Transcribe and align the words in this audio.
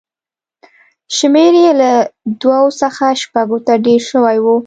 شمېر 1.15 1.53
یې 1.63 1.71
له 1.81 1.91
دوو 2.41 2.67
څخه 2.81 3.05
شپږو 3.21 3.57
ته 3.65 3.73
ډېر 3.85 4.01
شوی 4.11 4.37
و. 4.41 4.45